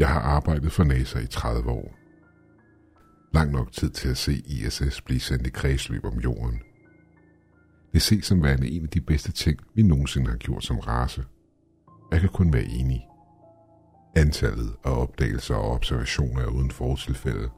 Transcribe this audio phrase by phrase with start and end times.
[0.00, 1.94] Jeg har arbejdet for NASA i 30 år.
[3.34, 6.60] Lang nok tid til at se ISS blive sendt i kredsløb om jorden.
[7.92, 11.24] Det ses som værende en af de bedste ting, vi nogensinde har gjort som race.
[12.12, 13.06] Jeg kan kun være enig.
[14.16, 17.48] Antallet af opdagelser og observationer er uden fortilfælde,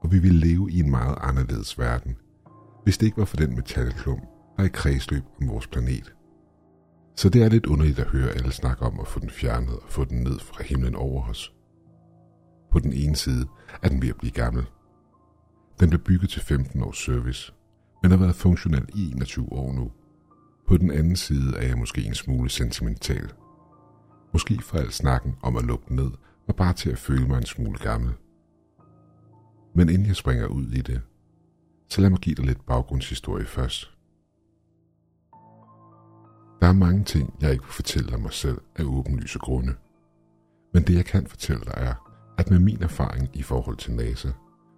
[0.00, 2.16] og vi vil leve i en meget anderledes verden,
[2.84, 4.22] hvis det ikke var for den metalklump,
[4.56, 6.14] der er i kredsløb om vores planet.
[7.16, 9.88] Så det er lidt underligt at høre alle snakke om at få den fjernet og
[9.88, 11.52] få den ned fra himlen over os.
[12.70, 13.46] På den ene side
[13.82, 14.66] er den ved at blive gammel.
[15.80, 17.52] Den blev bygget til 15 års service,
[18.02, 19.92] men har været funktionel i 21 år nu.
[20.68, 23.32] På den anden side er jeg måske en smule sentimental.
[24.32, 26.10] Måske for al snakken om at lukke ned
[26.46, 28.12] var bare til at føle mig en smule gammel.
[29.74, 31.00] Men inden jeg springer ud i det,
[31.88, 33.90] så lad mig give dig lidt baggrundshistorie først.
[36.60, 39.74] Der er mange ting, jeg ikke vil fortælle om mig selv af åbenlyse grunde.
[40.74, 41.94] Men det jeg kan fortælle dig er,
[42.38, 44.28] at med min erfaring i forhold til NASA,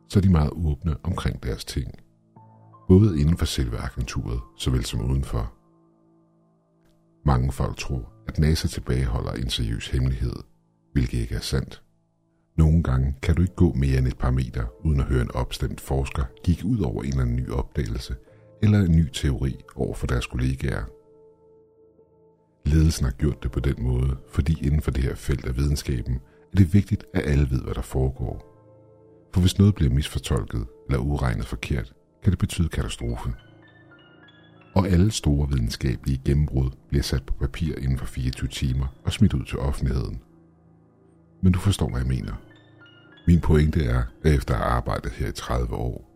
[0.08, 1.94] så er de meget åbne omkring deres ting.
[2.88, 5.52] Både inden for selve agenturet, såvel som udenfor.
[7.26, 10.36] Mange folk tror, at NASA tilbageholder en seriøs hemmelighed,
[10.92, 11.82] hvilket ikke er sandt.
[12.56, 15.34] Nogle gange kan du ikke gå mere end et par meter, uden at høre en
[15.34, 18.16] opstemt forsker gik ud over en eller anden ny opdagelse
[18.62, 20.84] eller en ny teori over for deres kollegaer.
[22.64, 26.14] Ledelsen har gjort det på den måde, fordi inden for det her felt af videnskaben
[26.52, 28.48] er det vigtigt, at alle ved, hvad der foregår.
[29.34, 33.32] For hvis noget bliver misfortolket eller uregnet forkert, kan det betyde katastrofe.
[34.74, 39.34] Og alle store videnskabelige gennembrud bliver sat på papir inden for 24 timer og smidt
[39.34, 40.20] ud til offentligheden.
[41.42, 42.32] Men du forstår, hvad jeg mener.
[43.26, 46.08] Min pointe er, at efter at have arbejdet her i 30 år,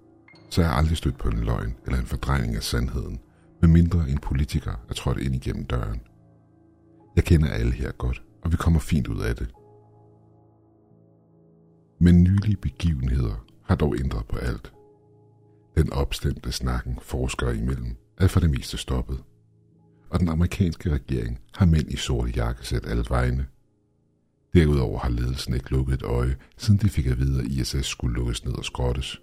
[0.50, 3.20] så er jeg aldrig stødt på en løgn eller en fordrejning af sandheden,
[3.61, 6.00] med mindre en politiker er trådt ind igennem døren.
[7.17, 9.48] Jeg kender alle her godt, og vi kommer fint ud af det.
[11.98, 14.73] Men nylige begivenheder har dog ændret på alt.
[15.77, 19.23] Den opstemte snakken forskere imellem er for det meste stoppet.
[20.11, 23.46] Og den amerikanske regering har mænd i sorte jakkesæt alle vegne.
[24.55, 28.14] Derudover har ledelsen ikke lukket et øje, siden de fik at vide, at ISS skulle
[28.14, 29.20] lukkes ned og skrottes.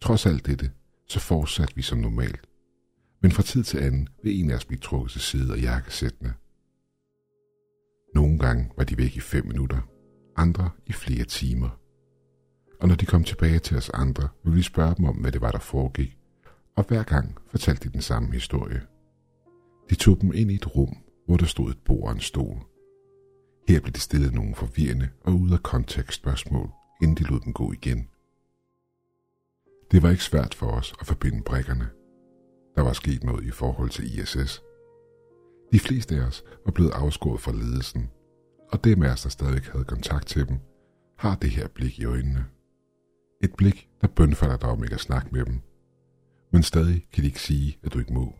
[0.00, 0.70] Trods alt dette,
[1.08, 2.48] så fortsatte vi som normalt.
[3.22, 6.34] Men fra tid til anden vil en af os blive trukket til side af jakkesættene.
[8.16, 9.78] Nogle gange var de væk i fem minutter,
[10.36, 11.78] andre i flere timer.
[12.80, 15.40] Og når de kom tilbage til os andre, ville vi spørge dem om, hvad det
[15.40, 16.18] var, der foregik,
[16.76, 18.82] og hver gang fortalte de den samme historie.
[19.90, 20.96] De tog dem ind i et rum,
[21.26, 22.58] hvor der stod et bord og en stol.
[23.68, 26.70] Her blev de stillet nogle forvirrende og ude af kontekst spørgsmål,
[27.02, 28.08] inden de lod dem gå igen.
[29.90, 31.88] Det var ikke svært for os at forbinde brækkerne.
[32.76, 34.65] Der var sket noget i forhold til ISS.
[35.72, 38.10] De fleste af os var blevet afskåret fra ledelsen,
[38.72, 40.58] og dem af os, der stadig havde kontakt til dem,
[41.18, 42.46] har det her blik i øjnene.
[43.42, 45.60] Et blik, der bønfalder dig om ikke at snakke med dem.
[46.52, 48.34] Men stadig kan de ikke sige, at du ikke må.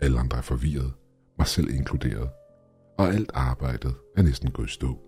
[0.00, 0.92] Alle andre er forvirret,
[1.38, 2.30] mig selv inkluderet,
[2.98, 4.98] og alt arbejdet er næsten gået i stå.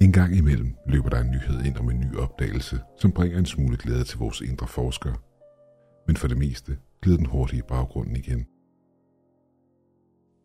[0.00, 3.46] En gang imellem løber der en nyhed ind om en ny opdagelse, som bringer en
[3.46, 5.16] smule glæde til vores indre forskere.
[6.06, 8.46] Men for det meste glider den hurtigt i baggrunden igen.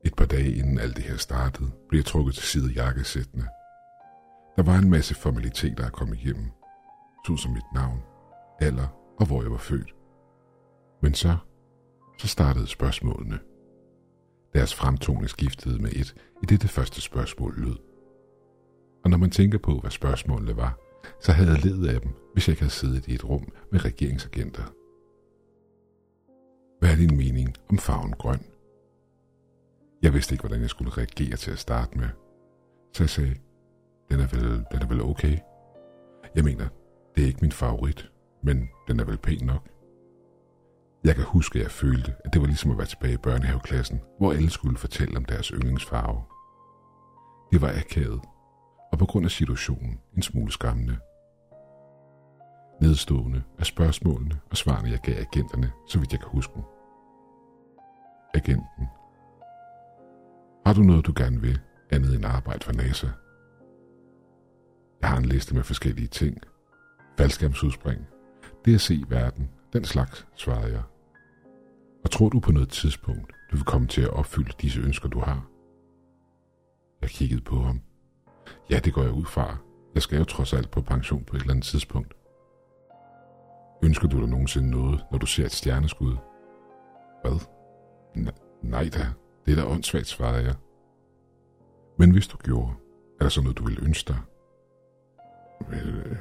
[0.06, 3.48] Et par dage inden alt det her startede, blev jeg trukket til side jakkesættene.
[4.56, 6.52] Der var en masse formaliteter at komme igennem,
[7.28, 8.04] såsom mit navn,
[8.60, 8.88] alder
[9.20, 9.96] og hvor jeg var født.
[11.02, 11.38] Men så,
[12.18, 13.40] så startede spørgsmålene.
[14.54, 17.78] Deres fremtoning skiftede med et, i det det første spørgsmål lød.
[19.04, 20.78] Og når man tænker på, hvad spørgsmålene var,
[21.22, 23.86] så havde jeg ledet af dem, hvis jeg ikke havde siddet i et rum med
[23.86, 24.64] regeringsagenter.
[26.80, 28.51] Hvad er din mening om farven grøn?
[30.02, 32.10] Jeg vidste ikke, hvordan jeg skulle reagere til at starte med.
[32.94, 33.36] Så jeg sagde,
[34.10, 35.38] den er vel, den er vel okay.
[36.36, 36.68] Jeg mener,
[37.16, 38.12] det er ikke min favorit,
[38.44, 39.70] men den er vel pæn nok.
[41.04, 44.02] Jeg kan huske, at jeg følte, at det var ligesom at være tilbage i børnehaveklassen,
[44.18, 46.24] hvor alle skulle fortælle om deres yndlingsfarve.
[47.52, 48.22] Det var akavet,
[48.92, 50.98] og på grund af situationen en smule skræmmende.
[52.82, 56.54] Nedstående af spørgsmålene og svarene, jeg gav agenterne, så vidt jeg kan huske.
[58.34, 58.88] Agenten.
[60.72, 61.60] Har du noget, du gerne vil,
[61.90, 63.08] andet end arbejde for NASA?
[65.02, 66.38] Jeg har en liste med forskellige ting.
[67.18, 68.08] Faldskærmsudspring.
[68.66, 69.50] Det at se verden.
[69.74, 70.82] Den slags, svarede jeg.
[72.04, 75.20] Og tror du på noget tidspunkt, du vil komme til at opfylde disse ønsker, du
[75.20, 75.48] har?
[77.02, 77.82] Jeg kiggede på ham.
[78.70, 79.58] Ja, det går jeg ud fra.
[79.96, 82.14] Jeg skal jo trods alt på pension på et eller andet tidspunkt.
[83.84, 86.16] Ønsker du dig nogensinde noget, når du ser et stjerneskud?
[87.22, 87.40] Hvad?
[88.18, 89.08] N- nej da,
[89.46, 90.56] det er da åndssvagt, svarede jeg.
[91.98, 92.74] Men hvis du gjorde,
[93.20, 94.20] Er der så noget, du ville ønske dig?
[95.74, 96.18] Øh,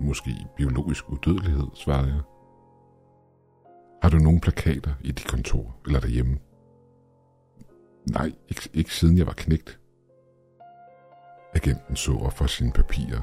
[0.00, 2.20] måske biologisk udødelighed, svarede jeg.
[4.02, 6.38] Har du nogle plakater i dit kontor eller derhjemme?
[8.10, 9.80] Nej, ikke, ikke siden jeg var knægt.
[11.54, 13.20] Agenten så op for sine papirer.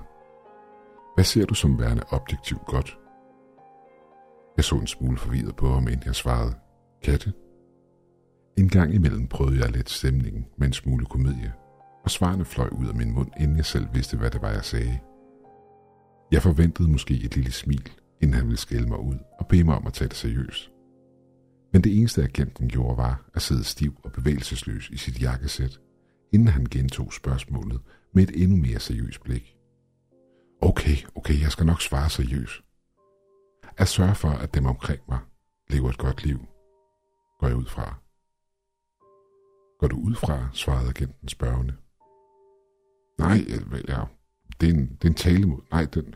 [1.16, 2.98] Hvad ser du som værende objektivt godt?
[4.58, 6.54] Jeg så en smule forvirret på ham, inden jeg svarede.
[7.04, 7.34] Katte?
[8.62, 11.54] En gang imellem prøvede jeg lidt stemningen med en smule komedie,
[12.04, 14.66] og svarene fløj ud af min mund, inden jeg selv vidste, hvad det var, jeg
[14.66, 15.00] sagde.
[16.32, 17.90] Jeg forventede måske et lille smil,
[18.22, 20.72] inden han ville skælde mig ud og bede mig om at tage det seriøst.
[21.74, 25.80] Men det eneste agenten gjorde var at sidde stiv og bevægelsesløs i sit jakkesæt,
[26.34, 27.82] inden han gentog spørgsmålet
[28.14, 29.56] med et endnu mere seriøst blik.
[30.62, 32.62] Okay, okay, jeg skal nok svare seriøst.
[33.78, 35.20] At sørge for, at dem omkring mig
[35.70, 36.40] lever et godt liv,
[37.40, 38.11] går jeg ud fra.
[39.82, 41.74] Går du ud fra, svarede agenten spørgende.
[43.20, 43.46] Nej,
[43.88, 44.04] ja,
[44.62, 45.62] det er en, det er en tale mod.
[45.72, 46.14] Nej, den,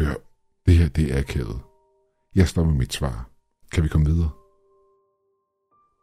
[0.00, 0.14] hør,
[0.66, 1.60] det her, det er akavet.
[2.34, 3.30] Jeg står med mit svar.
[3.72, 4.30] Kan vi komme videre?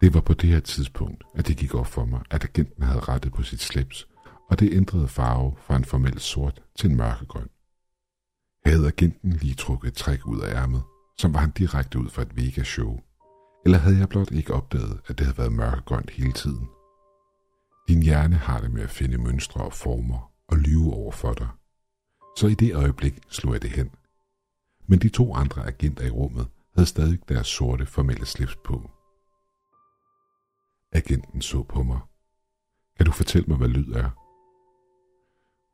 [0.02, 3.00] Det var på det her tidspunkt, at det gik op for mig, at agenten havde
[3.00, 4.08] rettet på sit slips,
[4.50, 7.50] og det ændrede farve fra en formel sort til en mørkegrøn.
[8.66, 10.84] Havde agenten lige trukket et træk ud af ærmet,
[11.18, 13.00] som var han direkte ud fra et Vega-show,
[13.66, 16.70] eller havde jeg blot ikke opdaget, at det havde været mørkegrønt hele tiden?
[17.88, 21.48] Din hjerne har det med at finde mønstre og former og lyve over for dig.
[22.38, 23.92] Så i det øjeblik slog jeg det hen.
[24.88, 28.92] Men de to andre agenter i rummet havde stadig deres sorte formelle slips på.
[30.92, 32.00] Agenten så på mig.
[32.98, 34.10] Kan du fortælle mig, hvad lyd er?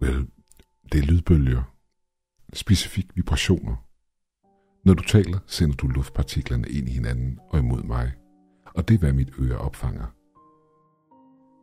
[0.06, 0.28] Vel,
[0.92, 1.64] det er lydbølger.
[2.54, 3.76] Specifik vibrationer.
[4.86, 8.14] Når du taler, sender du luftpartiklerne ind i hinanden og imod mig.
[8.66, 10.17] Og det er, hvad mit øre opfanger.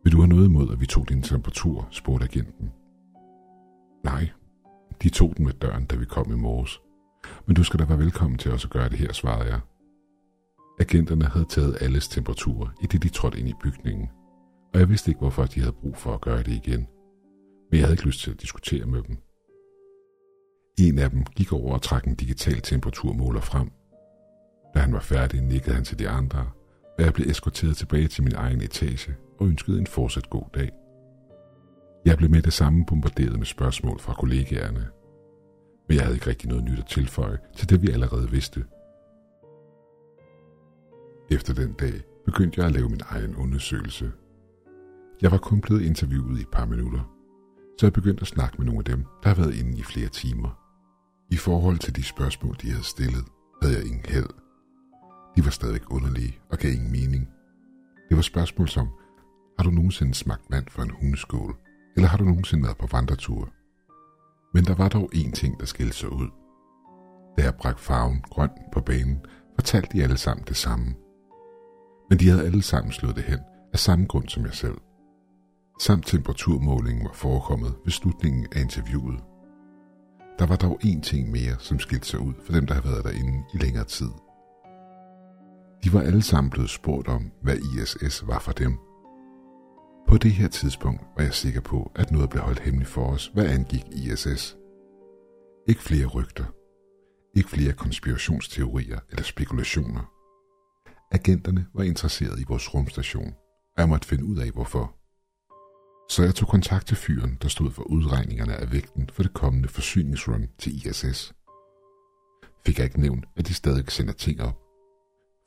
[0.04, 2.72] Vil du have noget imod, at vi tog din temperatur, spurgte agenten.
[4.04, 4.28] Nej,
[5.02, 6.80] de tog den med døren, da vi kom i morges.
[7.46, 9.60] Men du skal da være velkommen til også at gøre det her, svarede jeg.
[10.80, 14.08] Agenterne havde taget alles temperatur, i det de trådte ind i bygningen,
[14.74, 16.86] og jeg vidste ikke, hvorfor de havde brug for at gøre det igen.
[17.70, 19.16] Men jeg havde ikke lyst til at diskutere med dem.
[20.78, 23.70] En af dem gik over og trak en digital temperaturmåler frem.
[24.74, 26.50] Da han var færdig, nikkede han til de andre,
[26.98, 30.70] og jeg blev eskorteret tilbage til min egen etage og ønskede en fortsat god dag.
[32.04, 34.86] Jeg blev med det samme bombarderet med spørgsmål fra kollegaerne,
[35.88, 38.64] men jeg havde ikke rigtig noget nyt at tilføje til det, vi allerede vidste.
[41.30, 44.12] Efter den dag begyndte jeg at lave min egen undersøgelse.
[45.22, 47.14] Jeg var kun blevet interviewet i et par minutter,
[47.80, 50.08] så jeg begyndte at snakke med nogle af dem, der har været inde i flere
[50.08, 50.58] timer.
[51.30, 53.24] I forhold til de spørgsmål, de havde stillet,
[53.62, 54.43] havde jeg ingen held.
[55.36, 57.28] De var stadig underlige og gav ingen mening.
[58.08, 58.88] Det var spørgsmål som,
[59.58, 61.56] har du nogensinde smagt vand fra en hundeskål?
[61.96, 63.48] Eller har du nogensinde været på vandretur?
[64.54, 66.28] Men der var dog én ting, der skilte sig ud.
[67.38, 69.18] Da jeg bragte farven grøn på banen,
[69.54, 70.94] fortalte de alle sammen det samme.
[72.10, 73.38] Men de havde alle sammen slået det hen
[73.72, 74.78] af samme grund som jeg selv.
[75.80, 79.20] Samt temperaturmålingen var forekommet ved slutningen af interviewet.
[80.38, 83.04] Der var dog én ting mere, som skilte sig ud for dem, der havde været
[83.04, 84.10] derinde i længere tid.
[85.84, 88.78] De var alle sammen blevet spurgt om, hvad ISS var for dem.
[90.08, 93.30] På det her tidspunkt var jeg sikker på, at noget blev holdt hemmeligt for os,
[93.34, 94.56] hvad angik ISS.
[95.68, 96.44] Ikke flere rygter.
[97.36, 100.10] Ikke flere konspirationsteorier eller spekulationer.
[101.12, 103.34] Agenterne var interesseret i vores rumstation,
[103.76, 104.94] og jeg måtte finde ud af, hvorfor.
[106.10, 109.68] Så jeg tog kontakt til fyren, der stod for udregningerne af vægten for det kommende
[109.68, 111.34] forsyningsrun til ISS.
[112.66, 114.63] Fik jeg ikke nævnt, at de stadig sender ting op.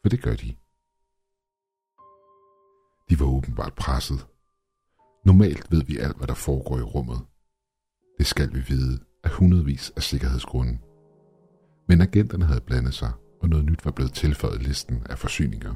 [0.08, 0.56] For det gør de.
[3.10, 4.28] De var åbenbart presset.
[5.26, 7.20] Normalt ved vi alt, hvad der foregår i rummet.
[8.18, 10.78] Det skal vi vide af hundredvis af sikkerhedsgrunde.
[11.88, 13.12] Men agenterne havde blandet sig,
[13.42, 15.74] og noget nyt var blevet tilføjet listen af forsyninger.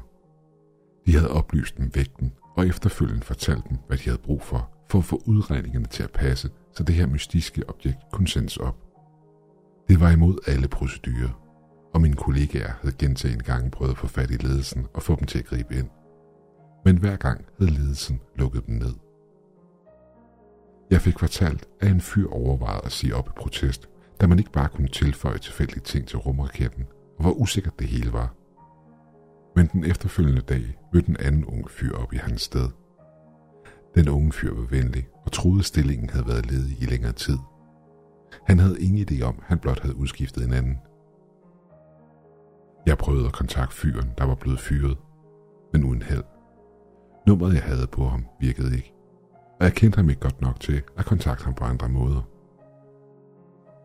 [1.06, 4.98] De havde oplyst dem vægten, og efterfølgende fortalt dem, hvad de havde brug for, for
[4.98, 8.76] at få udregningerne til at passe, så det her mystiske objekt kunne sendes op.
[9.88, 11.41] Det var imod alle procedurer,
[11.94, 15.26] og mine kollegaer havde gentaget gange prøvet at få fat i ledelsen og få dem
[15.26, 15.88] til at gribe ind.
[16.84, 18.94] Men hver gang havde ledelsen lukket dem ned.
[20.90, 23.88] Jeg fik fortalt, at en fyr overvejede at sige op i protest,
[24.20, 26.84] da man ikke bare kunne tilføje tilfældige ting til rumraketten,
[27.16, 28.34] og hvor usikkert det hele var.
[29.56, 32.68] Men den efterfølgende dag mødte en anden ung fyr op i hans sted.
[33.94, 37.38] Den unge fyr var venlig og troede, at stillingen havde været ledig i længere tid.
[38.46, 40.78] Han havde ingen idé om, at han blot havde udskiftet en anden.
[42.92, 44.98] Jeg prøvede at kontakte fyren, der var blevet fyret,
[45.72, 46.24] men uden held.
[47.26, 48.94] Nummeret, jeg havde på ham, virkede ikke,
[49.60, 52.22] og jeg kendte ham ikke godt nok til at kontakte ham på andre måder.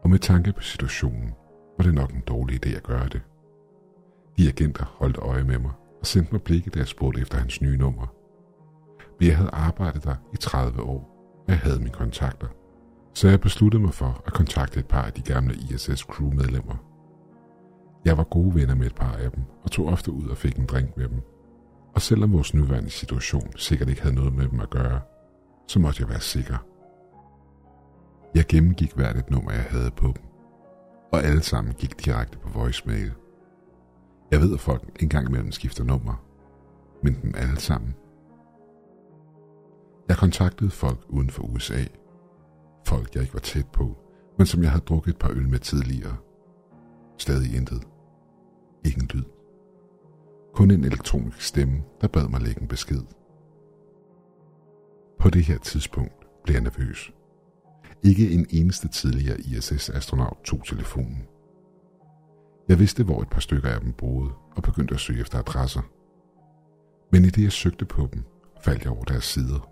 [0.04, 1.34] Og med tanke på situationen,
[1.78, 3.22] var det nok en dårlig idé at gøre det.
[4.38, 7.62] De agenter holdt øje med mig og sendte mig blikket, da jeg spurgte efter hans
[7.62, 8.08] nye nummer.
[9.20, 12.48] Men jeg havde arbejdet der i 30 år, og jeg havde mine kontakter.
[13.14, 16.97] Så jeg besluttede mig for at kontakte et par af de gamle ISS crewmedlemmer.
[18.06, 20.58] Jeg var gode venner med et par af dem, og tog ofte ud og fik
[20.58, 21.22] en drink med dem.
[21.96, 25.02] Og selvom vores nuværende situation sikkert ikke havde noget med dem at gøre,
[25.68, 26.58] så måtte jeg være sikker.
[28.36, 30.24] Jeg gennemgik hvert et nummer, jeg havde på dem,
[31.12, 33.12] og alle sammen gik direkte på voicemail.
[34.32, 36.24] Jeg ved, at folk engang imellem skifter nummer,
[37.04, 37.96] men dem alle sammen.
[40.10, 41.84] Jeg kontaktede folk uden for USA.
[42.86, 43.98] Folk, jeg ikke var tæt på,
[44.38, 46.16] men som jeg havde drukket et par øl med tidligere.
[47.18, 47.88] Stadig intet.
[48.86, 49.24] Ingen lyd.
[50.54, 53.02] Kun en elektronisk stemme, der bad mig lægge en besked.
[55.20, 57.14] På det her tidspunkt blev jeg nervøs.
[58.04, 61.28] Ikke en eneste tidligere ISS-astronaut tog telefonen.
[62.70, 65.82] Jeg vidste, hvor et par stykker af dem boede, og begyndte at søge efter adresser.
[67.12, 68.24] Men i det, jeg søgte på dem,
[68.62, 69.70] faldt jeg over deres sider.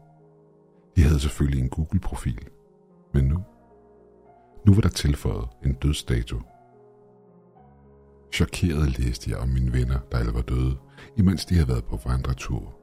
[0.96, 2.48] De havde selvfølgelig en Google-profil,
[3.14, 3.44] men nu?
[4.66, 6.42] Nu var der tilføjet en dødsdato.
[8.32, 10.78] Chokeret læste jeg om mine venner, der alle var døde,
[11.18, 12.76] imens de havde været på vandretur,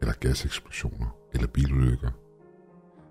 [0.00, 2.10] eller gaseksplosioner, eller bilulykker.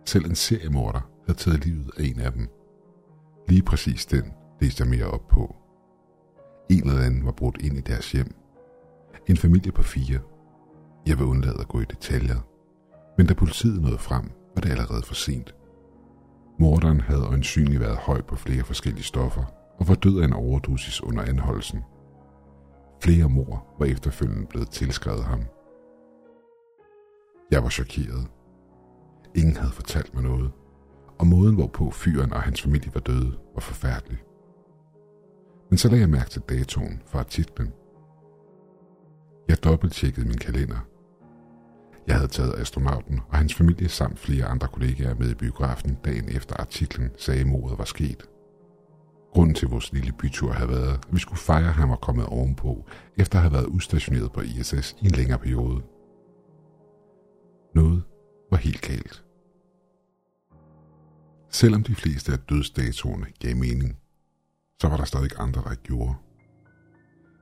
[0.06, 2.48] Selv en seriemorder havde taget livet af en af dem.
[3.50, 5.56] Lige præcis den læste jeg mere op på.
[6.70, 8.36] En eller anden var brudt ind i deres hjem.
[9.28, 10.20] En familie på fire.
[11.08, 12.40] Jeg vil undlade at gå i detaljer.
[13.18, 15.56] Men da politiet nåede frem, var det allerede for sent.
[16.60, 21.04] Morderen havde øjensynligt været høj på flere forskellige stoffer og var død af en overdosis
[21.04, 21.80] under anholdelsen.
[23.04, 25.42] Flere mor var efterfølgende blevet tilskrevet ham.
[27.52, 28.28] Jeg var chokeret.
[29.36, 30.52] Ingen havde fortalt mig noget,
[31.20, 34.18] og måden hvorpå fyren og hans familie var døde var forfærdelig.
[35.70, 37.74] Men så lagde jeg mærke til datoen for artiklen.
[39.48, 40.78] Jeg dobbelttjekkede min kalender.
[42.08, 46.30] Jeg havde taget astronauten og hans familie samt flere andre kollegaer med i biografen dagen
[46.30, 48.30] efter artiklen sagde, at mordet var sket.
[49.38, 52.26] Grunden til vores lille bytur havde været, at vi skulle fejre, at han var kommet
[52.26, 52.86] ovenpå,
[53.18, 55.84] efter at have været udstationeret på ISS i en længere periode.
[57.76, 58.04] Noget
[58.52, 59.24] var helt galt.
[61.50, 63.98] Selvom de fleste af dødsdatoerne gav mening,
[64.82, 66.16] så var der stadig andre, der ikke gjorde.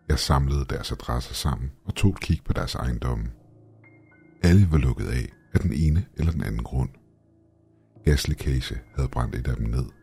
[0.07, 3.25] Jeg samlede deres adresser sammen og tog et kig på deres ejendomme.
[4.43, 6.89] Alle var lukket af af den ene eller den anden grund.
[8.05, 9.94] Gaslækage havde brændt et af dem ned.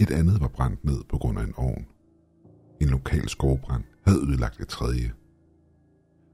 [0.00, 1.86] Et andet var brændt ned på grund af en ovn.
[2.80, 5.12] En lokal skovbrand havde ødelagt et tredje.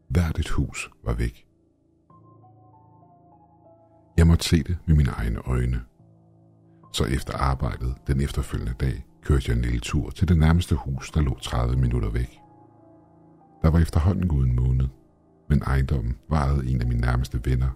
[0.08, 1.46] Hvert et hus var væk.
[4.16, 5.80] Jeg måtte se det med mine egne øjne.
[6.92, 11.10] Så efter arbejdet den efterfølgende dag kørte jeg en lille tur til det nærmeste hus,
[11.10, 12.40] der lå 30 minutter væk.
[13.62, 14.88] Der var efterhånden gået en måned,
[15.48, 17.70] men ejendommen varede en af mine nærmeste venner,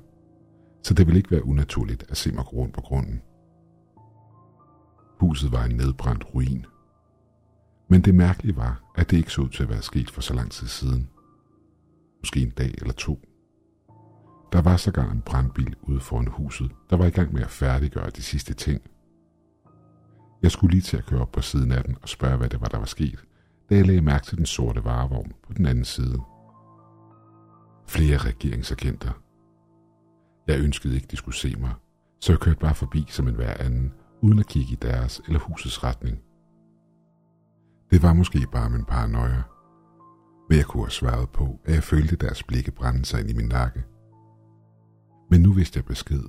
[0.82, 3.22] så det ville ikke være unaturligt at se mig gå rundt på grunden.
[5.20, 6.66] Huset var en nedbrændt ruin.
[7.88, 10.34] Men det mærkelige var, at det ikke så ud til at være sket for så
[10.34, 11.08] lang tid siden.
[12.20, 13.20] Måske en dag eller to.
[14.52, 18.10] Der var sågar en brandbil ude foran huset, der var i gang med at færdiggøre
[18.10, 18.82] de sidste ting.
[20.42, 22.60] Jeg skulle lige til at køre op på siden af den og spørge, hvad det
[22.60, 23.24] var, der var sket,
[23.70, 26.20] da jeg lagde mærke til den sorte varevogn på den anden side.
[27.86, 29.12] Flere regeringsagenter.
[30.46, 31.74] Jeg ønskede ikke, de skulle se mig,
[32.20, 35.40] så jeg kørte bare forbi som en hver anden, uden at kigge i deres eller
[35.40, 36.18] husets retning.
[37.90, 39.42] Det var måske bare min paranoia,
[40.48, 43.34] men jeg kunne have svaret på, at jeg følte deres blikke brænde sig ind i
[43.34, 43.84] min nakke.
[45.30, 46.22] Men nu vidste jeg besked.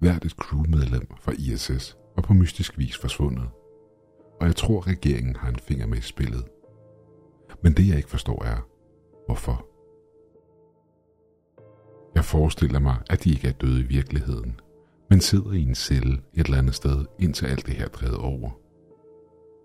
[0.00, 3.48] Hvert et crewmedlem fra ISS var på mystisk vis forsvundet,
[4.40, 6.44] og jeg tror, regeringen har en finger med i spillet.
[7.62, 8.66] Men det jeg ikke forstår er,
[9.26, 9.66] hvorfor.
[12.14, 14.60] Jeg forestiller mig, at de ikke er døde i virkeligheden,
[15.12, 18.50] men sidder i en celle et eller andet sted, indtil alt det her drevet over.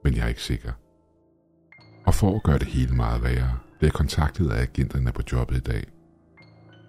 [0.04, 0.72] Men jeg er ikke sikker.
[2.06, 5.58] Og for at gøre det hele meget værre, blev jeg kontaktet af agenterne på jobbet
[5.58, 5.84] i dag.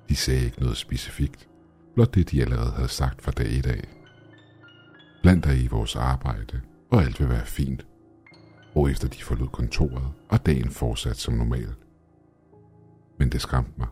[0.08, 1.48] De sagde ikke noget specifikt,
[1.94, 3.88] blot det de allerede havde sagt fra dag i dag.
[5.22, 6.60] Bland dig i vores arbejde,
[6.90, 7.86] og alt vil være fint.
[8.74, 11.78] Og efter de forlod kontoret, og dagen fortsat som normalt.
[13.18, 13.88] Men det skræmte mig.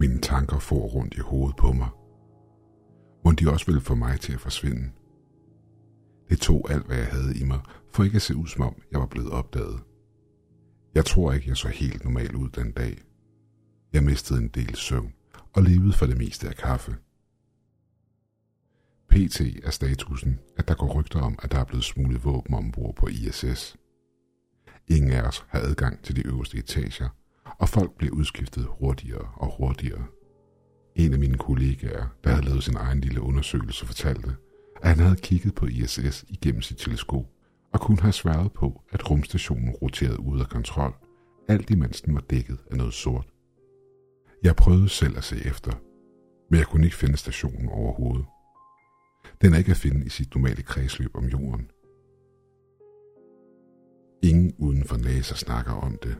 [0.00, 1.88] Mine tanker for rundt i hovedet på mig.
[3.24, 4.90] Må de også ville få mig til at forsvinde.
[6.28, 7.60] Det tog alt, hvad jeg havde i mig,
[7.90, 9.80] for ikke at se ud som om, jeg var blevet opdaget.
[10.94, 13.02] Jeg tror ikke, jeg så helt normal ud den dag.
[13.92, 15.12] Jeg mistede en del søvn
[15.52, 16.96] og levede for det meste af kaffe.
[19.08, 22.94] PT er statusen, at der går rygter om, at der er blevet smuglet våben ombord
[22.94, 23.76] på ISS.
[24.88, 27.08] Ingen af os har adgang til de øverste etager,
[27.58, 30.06] og folk bliver udskiftet hurtigere og hurtigere.
[30.98, 34.36] En af mine kollegaer, der havde lavet sin egen lille undersøgelse, fortalte,
[34.82, 37.26] at han havde kigget på ISS igennem sit teleskop
[37.72, 40.94] og kunne have sværet på, at rumstationen roterede ud af kontrol,
[41.48, 43.26] alt imens den var dækket af noget sort.
[44.42, 45.72] Jeg prøvede selv at se efter,
[46.50, 48.26] men jeg kunne ikke finde stationen overhovedet.
[49.42, 51.70] Den er ikke at finde i sit normale kredsløb om jorden.
[54.22, 56.16] Ingen uden for NASA snakker om det.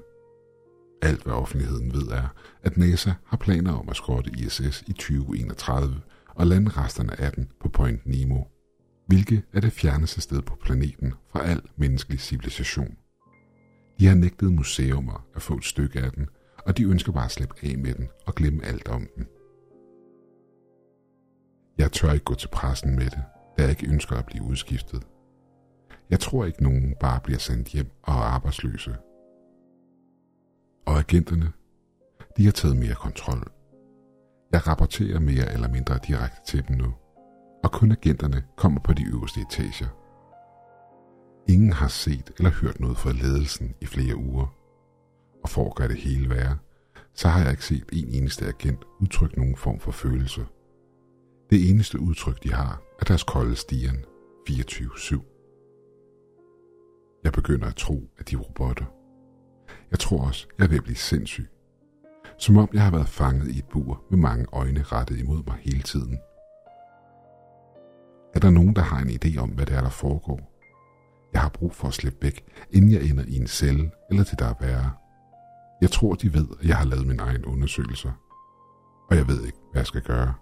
[1.03, 6.01] Alt hvad offentligheden ved er, at NASA har planer om at skrotte ISS i 2031
[6.29, 8.43] og lande resterne af den på Point Nemo,
[9.07, 12.97] hvilket er det fjerneste sted på planeten fra al menneskelig civilisation.
[14.01, 16.29] De har nægtet museumer at få et stykke af den,
[16.67, 19.27] og de ønsker bare at slippe af med den og glemme alt om den.
[21.79, 23.23] Jeg tør ikke gå til pressen med det,
[23.59, 25.03] da jeg ikke ønsker at blive udskiftet.
[26.11, 28.97] Jeg tror ikke, nogen bare bliver sendt hjem og er arbejdsløse.
[30.99, 31.53] Og agenterne,
[32.37, 33.53] de har taget mere kontrol.
[34.53, 36.95] Jeg rapporterer mere eller mindre direkte til dem nu,
[37.65, 39.89] og kun agenterne kommer på de øverste etager.
[41.49, 44.47] Ingen har set eller hørt noget fra ledelsen i flere uger.
[45.43, 46.59] Og for at gøre det hele værre,
[47.15, 50.47] så har jeg ikke set en eneste agent udtrykke nogen form for følelse.
[51.51, 54.05] Det eneste udtryk, de har, er deres kolde stigen
[54.51, 57.21] 24-7.
[57.25, 58.98] Jeg begynder at tro, at de er robotter.
[59.91, 61.49] Jeg tror også, jeg er ved at blive sindssyg.
[62.39, 65.57] Som om jeg har været fanget i et bur med mange øjne rettet imod mig
[65.61, 66.19] hele tiden.
[68.35, 70.41] Er der nogen, der har en idé om, hvad det er, der foregår?
[71.33, 74.39] Jeg har brug for at slippe væk, inden jeg ender i en celle eller til
[74.39, 74.91] der er værre.
[75.81, 78.13] Jeg tror, de ved, at jeg har lavet min egen undersøgelser.
[79.11, 80.35] Og jeg ved ikke, hvad jeg skal gøre.